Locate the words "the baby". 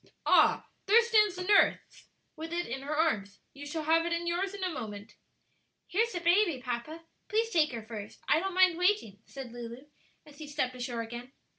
6.13-6.59